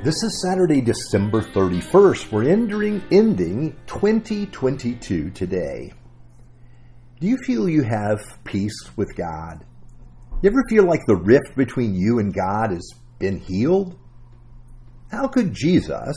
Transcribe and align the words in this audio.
This 0.00 0.22
is 0.22 0.40
Saturday, 0.46 0.80
December 0.80 1.42
31st. 1.42 2.30
We're 2.30 2.48
ending, 2.48 3.02
ending 3.10 3.76
2022 3.88 5.30
today. 5.30 5.92
Do 7.18 7.26
you 7.26 7.36
feel 7.44 7.68
you 7.68 7.82
have 7.82 8.20
peace 8.44 8.96
with 8.96 9.16
God? 9.16 9.64
You 10.40 10.50
ever 10.50 10.62
feel 10.68 10.84
like 10.84 11.00
the 11.08 11.16
rift 11.16 11.56
between 11.56 11.96
you 11.96 12.20
and 12.20 12.32
God 12.32 12.70
has 12.70 12.88
been 13.18 13.38
healed? 13.38 13.98
How 15.10 15.26
could 15.26 15.52
Jesus 15.52 16.14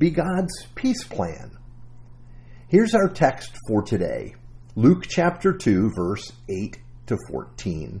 be 0.00 0.10
God's 0.10 0.66
peace 0.74 1.04
plan? 1.04 1.52
Here's 2.66 2.96
our 2.96 3.08
text 3.08 3.52
for 3.68 3.80
today 3.80 4.34
Luke 4.74 5.04
chapter 5.06 5.52
2, 5.52 5.92
verse 5.94 6.32
8 6.48 6.78
to 7.06 7.16
14. 7.30 8.00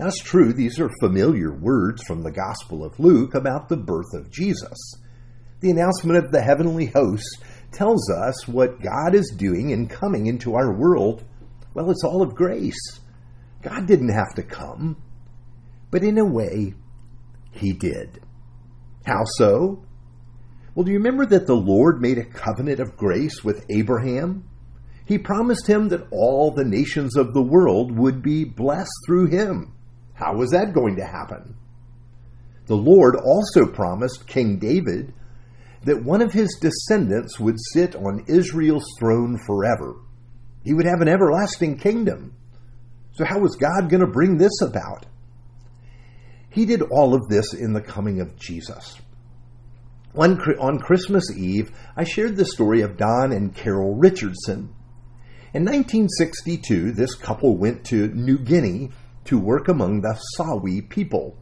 That's 0.00 0.22
true, 0.22 0.54
these 0.54 0.80
are 0.80 0.88
familiar 0.98 1.52
words 1.52 2.02
from 2.04 2.22
the 2.22 2.32
Gospel 2.32 2.82
of 2.82 2.98
Luke 2.98 3.34
about 3.34 3.68
the 3.68 3.76
birth 3.76 4.14
of 4.14 4.30
Jesus. 4.30 4.94
The 5.60 5.70
announcement 5.70 6.24
of 6.24 6.32
the 6.32 6.40
heavenly 6.40 6.86
hosts 6.86 7.36
tells 7.70 8.10
us 8.10 8.48
what 8.48 8.80
God 8.80 9.14
is 9.14 9.30
doing 9.36 9.68
in 9.68 9.88
coming 9.88 10.26
into 10.26 10.54
our 10.54 10.74
world. 10.74 11.22
Well, 11.74 11.90
it's 11.90 12.02
all 12.02 12.22
of 12.22 12.34
grace. 12.34 12.80
God 13.60 13.86
didn't 13.86 14.14
have 14.14 14.34
to 14.36 14.42
come, 14.42 15.02
but 15.90 16.02
in 16.02 16.16
a 16.16 16.24
way, 16.24 16.72
He 17.50 17.74
did. 17.74 18.22
How 19.04 19.24
so? 19.36 19.84
Well, 20.74 20.84
do 20.84 20.92
you 20.92 20.96
remember 20.96 21.26
that 21.26 21.46
the 21.46 21.52
Lord 21.52 22.00
made 22.00 22.16
a 22.16 22.24
covenant 22.24 22.80
of 22.80 22.96
grace 22.96 23.44
with 23.44 23.66
Abraham? 23.68 24.48
He 25.04 25.18
promised 25.18 25.66
him 25.66 25.88
that 25.88 26.06
all 26.10 26.52
the 26.52 26.64
nations 26.64 27.18
of 27.18 27.34
the 27.34 27.42
world 27.42 27.94
would 27.98 28.22
be 28.22 28.44
blessed 28.44 28.88
through 29.06 29.26
him. 29.26 29.74
How 30.20 30.34
was 30.34 30.50
that 30.50 30.74
going 30.74 30.96
to 30.96 31.06
happen? 31.06 31.56
The 32.66 32.76
Lord 32.76 33.16
also 33.16 33.64
promised 33.64 34.26
King 34.26 34.58
David 34.58 35.14
that 35.84 36.04
one 36.04 36.20
of 36.20 36.34
his 36.34 36.58
descendants 36.60 37.40
would 37.40 37.56
sit 37.72 37.96
on 37.96 38.26
Israel's 38.28 38.84
throne 38.98 39.38
forever. 39.46 39.96
He 40.62 40.74
would 40.74 40.84
have 40.84 41.00
an 41.00 41.08
everlasting 41.08 41.78
kingdom. 41.78 42.34
So, 43.12 43.24
how 43.24 43.38
was 43.38 43.56
God 43.56 43.88
going 43.88 44.02
to 44.02 44.12
bring 44.12 44.36
this 44.36 44.60
about? 44.60 45.06
He 46.50 46.66
did 46.66 46.82
all 46.82 47.14
of 47.14 47.26
this 47.30 47.54
in 47.54 47.72
the 47.72 47.80
coming 47.80 48.20
of 48.20 48.38
Jesus. 48.38 48.98
One, 50.12 50.38
on 50.60 50.80
Christmas 50.80 51.34
Eve, 51.34 51.70
I 51.96 52.04
shared 52.04 52.36
the 52.36 52.44
story 52.44 52.82
of 52.82 52.98
Don 52.98 53.32
and 53.32 53.54
Carol 53.54 53.94
Richardson. 53.94 54.74
In 55.54 55.64
1962, 55.64 56.92
this 56.92 57.14
couple 57.14 57.56
went 57.56 57.84
to 57.86 58.08
New 58.08 58.38
Guinea 58.38 58.90
to 59.24 59.38
work 59.38 59.68
among 59.68 60.00
the 60.00 60.18
Sawi 60.36 60.88
people. 60.88 61.36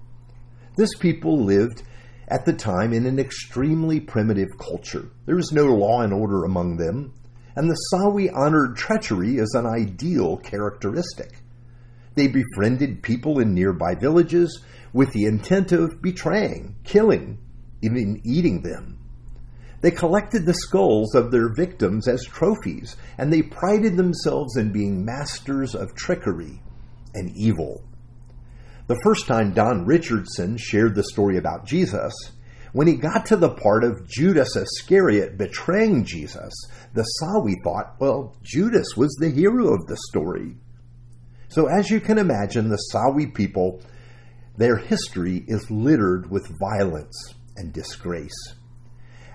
This 0.76 0.94
people 0.98 1.42
lived 1.44 1.82
at 2.28 2.44
the 2.44 2.52
time 2.52 2.92
in 2.92 3.06
an 3.06 3.18
extremely 3.18 4.00
primitive 4.00 4.48
culture. 4.58 5.10
There 5.26 5.36
was 5.36 5.52
no 5.52 5.66
law 5.66 6.02
and 6.02 6.12
order 6.12 6.44
among 6.44 6.76
them, 6.76 7.14
and 7.56 7.68
the 7.68 7.80
Sawi 7.92 8.30
honored 8.34 8.76
treachery 8.76 9.40
as 9.40 9.54
an 9.54 9.66
ideal 9.66 10.36
characteristic. 10.36 11.42
They 12.14 12.28
befriended 12.28 13.02
people 13.02 13.38
in 13.38 13.54
nearby 13.54 13.94
villages 13.94 14.62
with 14.92 15.12
the 15.12 15.24
intent 15.24 15.72
of 15.72 16.02
betraying, 16.02 16.76
killing, 16.84 17.38
even 17.82 18.20
eating 18.24 18.62
them. 18.62 18.98
They 19.80 19.90
collected 19.92 20.44
the 20.44 20.54
skulls 20.54 21.14
of 21.14 21.30
their 21.30 21.54
victims 21.54 22.08
as 22.08 22.24
trophies, 22.24 22.96
and 23.16 23.32
they 23.32 23.42
prided 23.42 23.96
themselves 23.96 24.56
in 24.56 24.72
being 24.72 25.04
masters 25.04 25.74
of 25.74 25.94
trickery 25.94 26.60
and 27.18 27.36
evil. 27.36 27.84
The 28.86 29.00
first 29.02 29.26
time 29.26 29.52
Don 29.52 29.84
Richardson 29.84 30.56
shared 30.56 30.94
the 30.94 31.04
story 31.04 31.36
about 31.36 31.66
Jesus, 31.66 32.14
when 32.72 32.86
he 32.86 32.96
got 32.96 33.26
to 33.26 33.36
the 33.36 33.50
part 33.50 33.84
of 33.84 34.08
Judas 34.08 34.54
Iscariot 34.56 35.36
betraying 35.36 36.04
Jesus, 36.04 36.54
the 36.94 37.06
Sawi 37.20 37.54
thought, 37.64 37.96
well, 37.98 38.36
Judas 38.42 38.96
was 38.96 39.14
the 39.20 39.30
hero 39.30 39.74
of 39.74 39.86
the 39.86 39.96
story. 40.08 40.56
So, 41.48 41.66
as 41.66 41.90
you 41.90 42.00
can 42.00 42.18
imagine, 42.18 42.68
the 42.68 42.82
Sawi 42.92 43.34
people, 43.34 43.80
their 44.56 44.76
history 44.76 45.44
is 45.48 45.70
littered 45.70 46.30
with 46.30 46.52
violence 46.60 47.34
and 47.56 47.72
disgrace. 47.72 48.54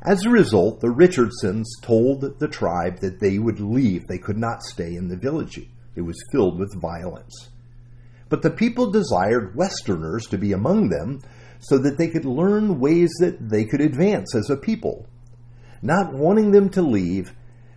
As 0.03 0.25
a 0.25 0.29
result, 0.29 0.81
the 0.81 0.91
Richardsons 0.91 1.71
told 1.81 2.39
the 2.39 2.47
tribe 2.47 2.99
that 2.99 3.19
they 3.19 3.39
would 3.39 3.59
leave. 3.59 4.01
They 4.07 4.17
could 4.17 4.37
not 4.37 4.63
stay 4.63 4.95
in 4.95 5.07
the 5.07 5.17
village. 5.17 5.59
It 5.95 6.01
was 6.01 6.21
filled 6.31 6.59
with 6.59 6.81
violence. 6.81 7.49
But 8.33 8.41
the 8.41 8.49
people 8.49 8.89
desired 8.89 9.55
Westerners 9.55 10.25
to 10.29 10.39
be 10.39 10.53
among 10.53 10.89
them 10.89 11.21
so 11.59 11.77
that 11.77 11.99
they 11.99 12.07
could 12.07 12.25
learn 12.25 12.79
ways 12.79 13.11
that 13.19 13.37
they 13.47 13.63
could 13.63 13.79
advance 13.79 14.33
as 14.33 14.49
a 14.49 14.57
people. 14.57 15.05
Not 15.83 16.15
wanting 16.15 16.49
them 16.49 16.69
to 16.69 16.81
leave, 16.81 17.31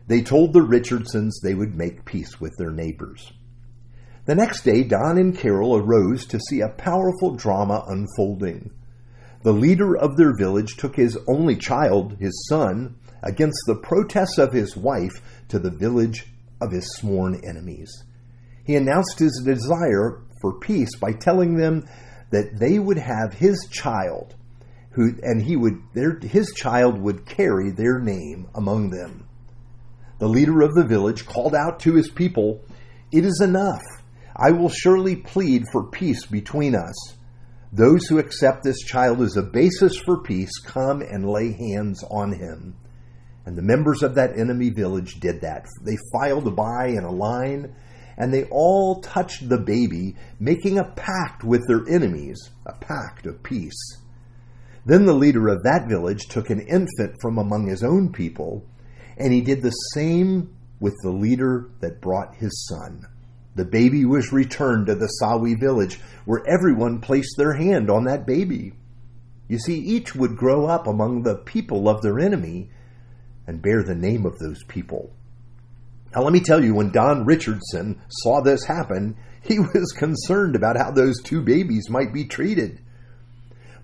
they 0.07 0.23
told 0.23 0.55
the 0.55 0.63
Richardsons 0.63 1.41
they 1.43 1.55
would 1.55 1.77
make 1.77 2.07
peace 2.07 2.41
with 2.41 2.55
their 2.57 2.71
neighbors. 2.71 3.35
The 4.25 4.35
next 4.35 4.63
day, 4.63 4.83
Don 4.83 5.19
and 5.19 5.37
Carol 5.37 5.77
arose 5.77 6.25
to 6.29 6.41
see 6.41 6.63
a 6.63 6.71
powerful 6.71 7.35
drama 7.35 7.85
unfolding. 7.87 8.71
The 9.43 9.53
leader 9.53 9.95
of 9.95 10.17
their 10.17 10.35
village 10.39 10.79
took 10.79 10.97
his 10.97 11.19
only 11.29 11.57
child, 11.57 12.17
his 12.19 12.47
son, 12.49 12.97
against 13.23 13.61
the 13.67 13.77
protests 13.77 14.39
of 14.39 14.55
his 14.55 14.75
wife 14.75 15.21
to 15.49 15.59
the 15.59 15.71
village 15.71 16.33
of 16.63 16.73
his 16.73 16.97
sworn 16.97 17.43
enemies. 17.47 17.93
He 18.65 18.75
announced 18.75 19.19
his 19.19 19.43
desire 19.45 20.23
for 20.41 20.59
peace 20.59 20.95
by 20.97 21.13
telling 21.13 21.57
them 21.57 21.85
that 22.31 22.59
they 22.59 22.79
would 22.79 22.99
have 22.99 23.35
his 23.35 23.67
child 23.71 24.35
who 24.91 25.13
and 25.23 25.43
he 25.43 25.57
would 25.57 25.79
their 25.93 26.19
his 26.19 26.53
child 26.53 26.99
would 27.01 27.27
carry 27.27 27.71
their 27.71 28.01
name 28.01 28.49
among 28.55 28.91
them. 28.91 29.27
The 30.19 30.29
leader 30.29 30.63
of 30.63 30.75
the 30.75 30.87
village 30.87 31.27
called 31.27 31.55
out 31.55 31.81
to 31.81 31.95
his 31.95 32.09
people, 32.09 32.61
"It 33.13 33.25
is 33.25 33.41
enough. 33.43 33.83
I 34.35 34.53
will 34.53 34.71
surely 34.71 35.17
plead 35.17 35.65
for 35.71 35.85
peace 35.85 36.25
between 36.27 36.75
us. 36.75 36.95
Those 37.73 38.07
who 38.07 38.19
accept 38.19 38.63
this 38.63 38.79
child 38.81 39.21
as 39.21 39.37
a 39.37 39.43
basis 39.43 39.99
for 39.99 40.23
peace 40.23 40.59
come 40.65 41.03
and 41.03 41.29
lay 41.29 41.53
hands 41.53 42.03
on 42.11 42.33
him." 42.33 42.75
And 43.45 43.57
the 43.57 43.63
members 43.63 44.03
of 44.03 44.15
that 44.15 44.39
enemy 44.39 44.71
village 44.71 45.21
did 45.21 45.43
that. 45.43 45.67
They 45.85 45.97
filed 46.13 46.57
by 46.57 46.87
in 46.87 47.05
a 47.05 47.13
line 47.13 47.75
and 48.17 48.33
they 48.33 48.45
all 48.45 49.01
touched 49.01 49.49
the 49.49 49.59
baby, 49.59 50.17
making 50.41 50.79
a 50.79 50.85
pact 50.85 51.45
with 51.45 51.67
their 51.67 51.87
enemies, 51.89 52.51
a 52.65 52.73
pact 52.73 53.27
of 53.27 53.43
peace. 53.43 53.99
Then 54.85 55.05
the 55.05 55.15
leader 55.15 55.49
of 55.49 55.63
that 55.65 55.89
village 55.89 56.29
took 56.29 56.49
an 56.49 56.61
infant 56.61 57.17
from 57.21 57.39
among 57.39 57.67
his 57.67 57.83
own 57.83 58.13
people, 58.13 58.65
and 59.19 59.33
he 59.33 59.41
did 59.41 59.63
the 59.63 59.71
same 59.71 60.55
with 60.81 60.95
the 61.03 61.11
leader 61.11 61.71
that 61.81 62.01
brought 62.01 62.37
his 62.37 62.67
son. 62.69 63.03
The 63.57 63.65
baby 63.65 64.05
was 64.05 64.33
returned 64.33 64.87
to 64.87 64.95
the 64.95 65.11
Sawi 65.21 65.59
village, 65.59 65.99
where 66.25 66.47
everyone 66.47 67.01
placed 67.01 67.37
their 67.37 67.55
hand 67.55 67.91
on 67.91 68.05
that 68.05 68.27
baby. 68.27 68.75
You 69.49 69.59
see, 69.59 69.79
each 69.79 70.15
would 70.15 70.37
grow 70.37 70.67
up 70.67 70.87
among 70.87 71.23
the 71.23 71.37
people 71.37 71.89
of 71.89 72.03
their 72.03 72.19
enemy 72.19 72.71
and 73.47 73.63
bear 73.63 73.83
the 73.83 73.95
name 73.95 74.27
of 74.27 74.39
those 74.39 74.63
people. 74.65 75.13
Now, 76.15 76.23
let 76.23 76.33
me 76.33 76.41
tell 76.41 76.65
you, 76.65 76.75
when 76.75 76.93
Don 76.93 77.25
Richardson 77.25 78.01
saw 78.09 78.41
this 78.41 78.65
happen, 78.65 79.17
he 79.43 79.59
was 79.75 79.93
concerned 79.93 80.57
about 80.57 80.77
how 80.77 80.91
those 80.91 81.23
two 81.23 81.43
babies 81.43 81.91
might 81.91 82.13
be 82.13 82.25
treated. 82.25 82.81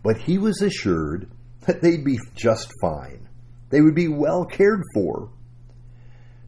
But 0.03 0.19
he 0.19 0.39
was 0.39 0.61
assured 0.63 1.31
that 1.67 1.83
they'd 1.83 2.05
be 2.05 2.19
just 2.35 2.73
fine. 2.81 3.29
They 3.71 3.81
would 3.81 3.95
be 3.95 4.09
well 4.09 4.45
cared 4.45 4.83
for. 4.95 5.31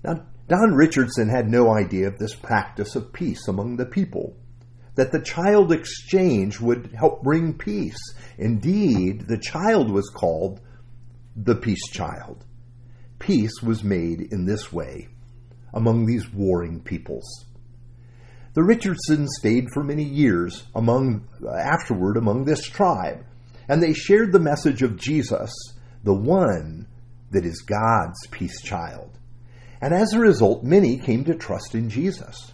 Now, 0.03 0.26
Don 0.49 0.75
Richardson 0.75 1.29
had 1.29 1.49
no 1.49 1.75
idea 1.75 2.09
of 2.09 2.19
this 2.19 2.35
practice 2.35 2.97
of 2.97 3.12
peace 3.12 3.49
among 3.49 3.77
the 3.77 3.87
people, 3.87 4.37
that 4.97 5.11
the 5.11 5.23
child 5.23 5.73
exchange 5.73 6.61
would 6.61 6.93
help 6.99 7.23
bring 7.23 7.55
peace. 7.55 7.97
Indeed, 8.38 9.27
the 9.27 9.38
child 9.38 9.91
was 9.91 10.11
called 10.11 10.61
the 11.37 11.56
peace 11.56 11.88
child. 11.91 12.44
Peace 13.19 13.62
was 13.62 13.82
made 13.82 14.20
in 14.32 14.44
this 14.44 14.73
way 14.73 15.09
among 15.75 16.06
these 16.06 16.32
warring 16.32 16.81
peoples. 16.81 17.44
The 18.55 18.62
Richardsons 18.62 19.35
stayed 19.37 19.67
for 19.75 19.82
many 19.82 20.05
years 20.05 20.65
among 20.75 21.29
afterward 21.59 22.17
among 22.17 22.44
this 22.44 22.65
tribe, 22.65 23.25
and 23.69 23.82
they 23.82 23.93
shared 23.93 24.32
the 24.32 24.38
message 24.38 24.81
of 24.81 24.97
Jesus, 24.97 25.53
the 26.05 26.15
one 26.15 26.87
that 27.32 27.44
is 27.44 27.62
God's 27.62 28.26
peace 28.31 28.62
child. 28.62 29.19
And 29.81 29.93
as 29.93 30.12
a 30.12 30.21
result, 30.21 30.62
many 30.62 30.97
came 30.99 31.25
to 31.25 31.35
trust 31.35 31.75
in 31.75 31.91
Jesus. 31.91 32.53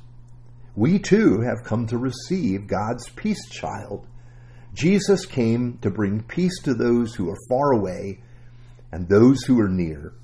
We 0.74 0.98
too 0.98 1.42
have 1.42 1.64
come 1.64 1.86
to 1.88 1.98
receive 1.98 2.66
God's 2.66 3.08
peace 3.10 3.48
child. 3.50 4.06
Jesus 4.72 5.26
came 5.26 5.78
to 5.82 5.90
bring 5.90 6.22
peace 6.22 6.58
to 6.62 6.74
those 6.74 7.14
who 7.14 7.28
are 7.28 7.38
far 7.48 7.72
away 7.72 8.20
and 8.90 9.08
those 9.08 9.42
who 9.42 9.60
are 9.60 9.68
near. 9.68 10.14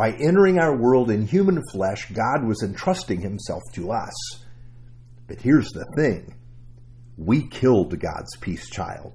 By 0.00 0.12
entering 0.12 0.58
our 0.58 0.74
world 0.74 1.10
in 1.10 1.26
human 1.26 1.62
flesh, 1.72 2.10
God 2.10 2.46
was 2.46 2.62
entrusting 2.62 3.20
himself 3.20 3.60
to 3.74 3.92
us. 3.92 4.14
But 5.26 5.42
here's 5.42 5.68
the 5.72 5.84
thing 5.94 6.36
we 7.18 7.46
killed 7.46 8.00
God's 8.00 8.34
peace 8.40 8.70
child. 8.70 9.12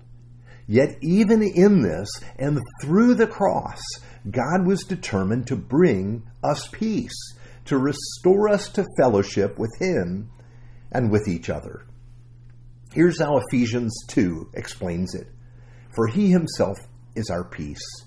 Yet, 0.68 1.00
even 1.02 1.42
in 1.42 1.82
this 1.82 2.08
and 2.38 2.60
through 2.84 3.16
the 3.16 3.26
cross, 3.26 3.82
God 4.30 4.68
was 4.68 4.84
determined 4.84 5.48
to 5.48 5.56
bring 5.56 6.22
us 6.44 6.68
peace, 6.68 7.34
to 7.66 7.80
restore 7.80 8.48
us 8.48 8.70
to 8.74 8.86
fellowship 8.96 9.58
with 9.58 9.72
Him 9.80 10.30
and 10.92 11.10
with 11.10 11.28
each 11.28 11.50
other. 11.50 11.88
Here's 12.94 13.20
how 13.20 13.40
Ephesians 13.40 13.92
2 14.10 14.52
explains 14.54 15.16
it 15.16 15.30
For 15.96 16.06
He 16.06 16.30
Himself 16.30 16.78
is 17.16 17.32
our 17.32 17.44
peace. 17.44 18.05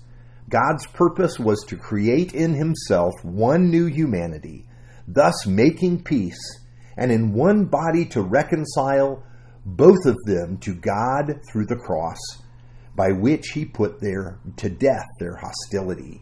God's 0.49 0.85
purpose 0.87 1.37
was 1.39 1.63
to 1.67 1.77
create 1.77 2.33
in 2.33 2.55
Himself 2.55 3.13
one 3.23 3.69
new 3.69 3.85
humanity, 3.85 4.65
thus 5.07 5.45
making 5.45 6.03
peace, 6.03 6.59
and 6.97 7.11
in 7.11 7.33
one 7.33 7.65
body 7.65 8.05
to 8.05 8.21
reconcile 8.21 9.23
both 9.65 10.05
of 10.05 10.17
them 10.25 10.57
to 10.57 10.73
God 10.73 11.39
through 11.51 11.65
the 11.65 11.75
cross 11.75 12.17
by 12.95 13.11
which 13.11 13.49
he 13.49 13.63
put 13.63 14.01
their 14.01 14.39
to 14.57 14.69
death 14.69 15.05
their 15.19 15.37
hostility. 15.37 16.21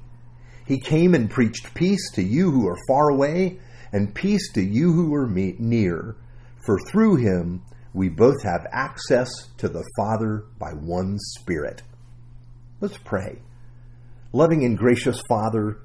He 0.65 0.79
came 0.79 1.15
and 1.15 1.29
preached 1.29 1.73
peace 1.73 2.11
to 2.11 2.21
you 2.21 2.51
who 2.51 2.67
are 2.67 2.77
far 2.87 3.09
away, 3.09 3.59
and 3.91 4.13
peace 4.13 4.51
to 4.53 4.61
you 4.61 4.91
who 4.91 5.13
are 5.15 5.27
near, 5.27 6.17
for 6.65 6.77
through 6.91 7.15
him 7.15 7.63
we 7.93 8.09
both 8.09 8.43
have 8.43 8.67
access 8.71 9.29
to 9.57 9.69
the 9.69 9.83
Father 9.97 10.45
by 10.59 10.71
one 10.71 11.17
Spirit. 11.17 11.81
Let's 12.81 12.97
pray. 12.97 13.39
Loving 14.33 14.65
and 14.65 14.77
gracious 14.77 15.21
Father, 15.29 15.79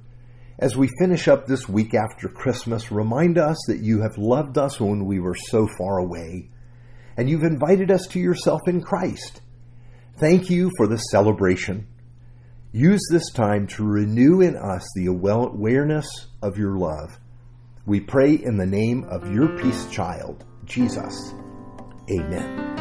as 0.58 0.76
we 0.76 0.88
finish 0.98 1.28
up 1.28 1.46
this 1.46 1.68
week 1.68 1.94
after 1.94 2.28
Christmas, 2.28 2.90
remind 2.90 3.38
us 3.38 3.56
that 3.68 3.80
you 3.80 4.02
have 4.02 4.18
loved 4.18 4.58
us 4.58 4.80
when 4.80 5.04
we 5.04 5.20
were 5.20 5.36
so 5.48 5.68
far 5.78 5.98
away, 5.98 6.50
and 7.16 7.30
you've 7.30 7.44
invited 7.44 7.90
us 7.90 8.06
to 8.08 8.20
yourself 8.20 8.60
in 8.66 8.80
Christ. 8.80 9.40
Thank 10.18 10.50
you 10.50 10.70
for 10.76 10.86
the 10.86 10.98
celebration. 10.98 11.86
Use 12.72 13.02
this 13.10 13.30
time 13.32 13.66
to 13.68 13.84
renew 13.84 14.40
in 14.40 14.56
us 14.56 14.86
the 14.96 15.06
awareness 15.06 16.06
of 16.42 16.56
your 16.58 16.78
love. 16.78 17.18
We 17.86 18.00
pray 18.00 18.34
in 18.34 18.56
the 18.56 18.66
name 18.66 19.04
of 19.04 19.32
your 19.32 19.56
peace 19.58 19.86
child, 19.90 20.44
Jesus. 20.64 21.34
Amen. 22.10 22.71